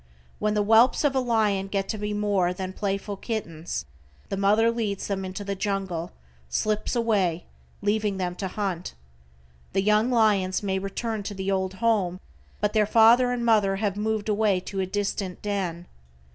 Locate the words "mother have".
13.45-13.95